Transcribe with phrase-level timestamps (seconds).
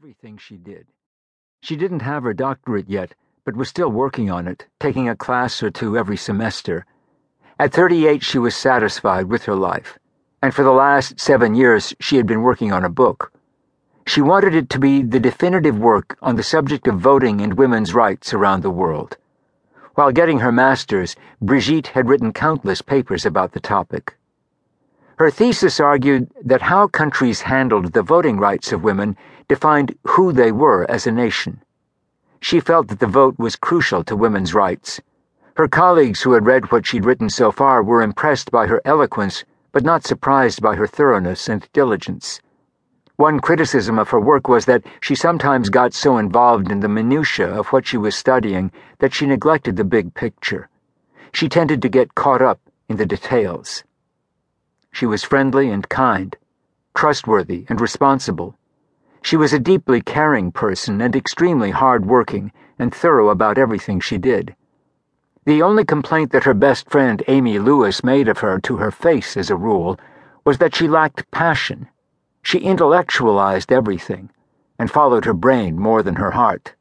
[0.00, 0.86] everything she did.
[1.60, 3.12] She didn't have her doctorate yet,
[3.44, 6.86] but was still working on it, taking a class or two every semester.
[7.58, 9.98] At 38, she was satisfied with her life,
[10.40, 13.30] and for the last seven years, she had been working on a book.
[14.06, 17.92] She wanted it to be the definitive work on the subject of voting and women's
[17.92, 19.18] rights around the world.
[19.96, 24.16] While getting her master's, Brigitte had written countless papers about the topic.
[25.20, 30.50] Her thesis argued that how countries handled the voting rights of women defined who they
[30.50, 31.60] were as a nation.
[32.40, 34.98] She felt that the vote was crucial to women's rights.
[35.56, 39.44] Her colleagues who had read what she'd written so far were impressed by her eloquence,
[39.72, 42.40] but not surprised by her thoroughness and diligence.
[43.16, 47.52] One criticism of her work was that she sometimes got so involved in the minutiae
[47.60, 50.70] of what she was studying that she neglected the big picture.
[51.34, 52.58] She tended to get caught up
[52.88, 53.84] in the details.
[54.92, 56.36] She was friendly and kind,
[56.94, 58.56] trustworthy and responsible.
[59.22, 64.54] She was a deeply caring person and extremely hard-working and thorough about everything she did.
[65.44, 69.36] The only complaint that her best friend Amy Lewis made of her to her face
[69.36, 69.98] as a rule
[70.44, 71.88] was that she lacked passion.
[72.42, 74.30] She intellectualized everything
[74.78, 76.74] and followed her brain more than her heart.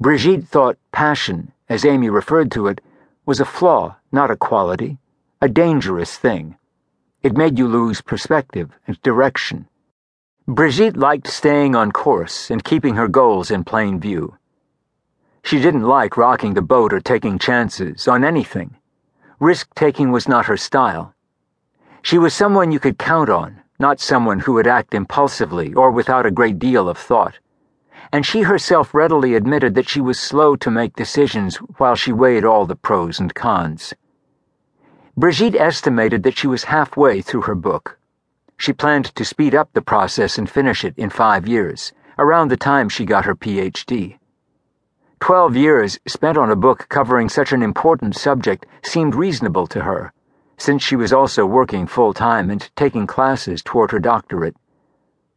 [0.00, 2.80] Brigitte thought passion, as Amy referred to it,
[3.24, 4.98] was a flaw, not a quality,
[5.40, 6.56] a dangerous thing.
[7.22, 9.68] It made you lose perspective and direction.
[10.46, 14.36] Brigitte liked staying on course and keeping her goals in plain view.
[15.42, 18.76] She didn't like rocking the boat or taking chances on anything.
[19.40, 21.14] Risk taking was not her style.
[22.02, 26.26] She was someone you could count on, not someone who would act impulsively or without
[26.26, 27.38] a great deal of thought.
[28.12, 32.44] And she herself readily admitted that she was slow to make decisions while she weighed
[32.44, 33.94] all the pros and cons.
[35.18, 37.98] Brigitte estimated that she was halfway through her book.
[38.58, 42.56] She planned to speed up the process and finish it in five years, around the
[42.58, 44.18] time she got her PhD.
[45.18, 50.12] Twelve years spent on a book covering such an important subject seemed reasonable to her,
[50.58, 54.56] since she was also working full time and taking classes toward her doctorate.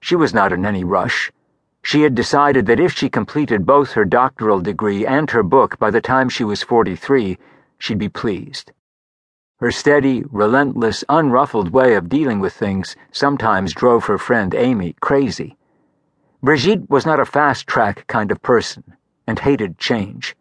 [0.00, 1.30] She was not in any rush.
[1.84, 5.92] She had decided that if she completed both her doctoral degree and her book by
[5.92, 7.38] the time she was 43,
[7.78, 8.72] she'd be pleased.
[9.60, 15.56] Her steady, relentless, unruffled way of dealing with things sometimes drove her friend Amy crazy.
[16.40, 18.84] Brigitte was not a fast track kind of person
[19.26, 20.36] and hated change.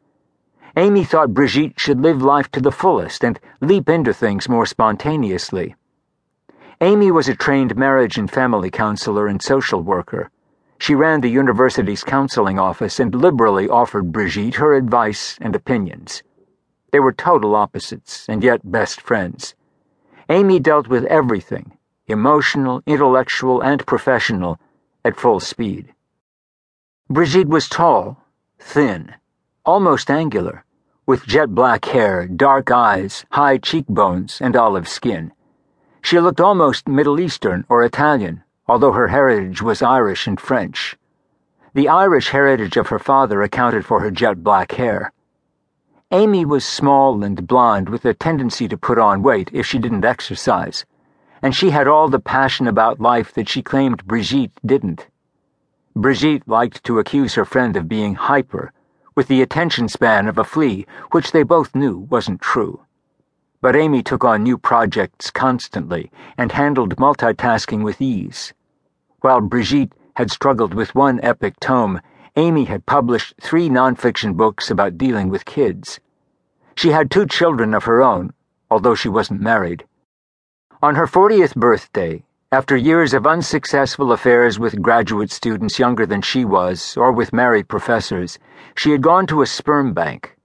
[0.75, 5.75] Amy thought Brigitte should live life to the fullest and leap into things more spontaneously.
[6.79, 10.29] Amy was a trained marriage and family counselor and social worker.
[10.77, 16.21] She ran the university's counseling office and liberally offered Brigitte her advice and opinions.
[16.97, 19.53] They were total opposites, and yet best friends.
[20.29, 21.77] Amy dealt with everything
[22.07, 24.59] emotional, intellectual, and professional
[25.05, 25.93] at full speed.
[27.07, 28.17] Brigitte was tall,
[28.57, 29.13] thin,
[29.63, 30.65] almost angular,
[31.05, 35.31] with jet black hair, dark eyes, high cheekbones, and olive skin.
[36.01, 40.97] She looked almost Middle Eastern or Italian, although her heritage was Irish and French.
[41.75, 45.13] The Irish heritage of her father accounted for her jet black hair.
[46.11, 50.05] Amy was small and blonde with a tendency to put on weight if she didn't
[50.05, 50.85] exercise,
[51.41, 55.07] and she had all the passion about life that she claimed Brigitte didn't.
[55.97, 58.71] Brigitte liked to accuse her friend of being hyper,
[59.15, 62.79] with the attention span of a flea, which they both knew wasn't true.
[63.59, 68.53] But Amy took on new projects constantly and handled multitasking with ease.
[69.19, 71.99] While Brigitte had struggled with one epic tome,
[72.37, 75.99] Amy had published three nonfiction books about dealing with kids.
[76.75, 78.31] She had two children of her own,
[78.69, 79.85] although she wasn't married.
[80.83, 86.45] On her 40th birthday, after years of unsuccessful affairs with graduate students younger than she
[86.45, 88.37] was, or with married professors,
[88.75, 90.37] she had gone to a sperm bank.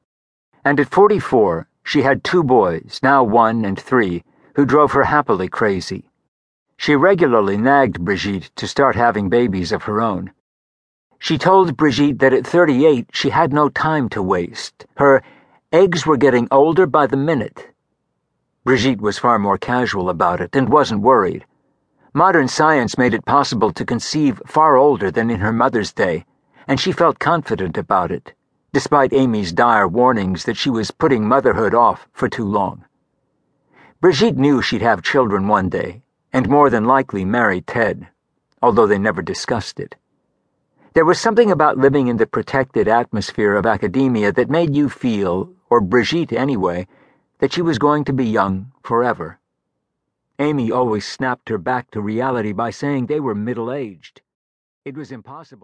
[0.65, 4.25] And at 44, she had two boys, now one and three,
[4.55, 6.09] who drove her happily crazy.
[6.79, 10.33] She regularly nagged Brigitte to start having babies of her own.
[11.23, 14.87] She told Brigitte that at 38 she had no time to waste.
[14.97, 15.23] Her
[15.73, 17.69] eggs were getting older by the minute.
[18.65, 21.47] Brigitte was far more casual about it and wasn't worried.
[22.13, 26.25] Modern science made it possible to conceive far older than in her mother's day,
[26.67, 28.35] and she felt confident about it,
[28.73, 32.85] despite Amy's dire warnings that she was putting motherhood off for too long.
[34.01, 36.03] Brigitte knew she'd have children one day,
[36.33, 38.09] and more than likely marry Ted,
[38.61, 39.95] although they never discussed it.
[40.95, 45.51] There was something about living in the protected atmosphere of academia that made you feel,
[45.71, 46.87] or Brigitte anyway,
[47.39, 49.39] that she was going to be young forever.
[50.39, 54.21] Amy always snapped her back to reality by saying they were middle aged.
[54.85, 55.61] It was impossible.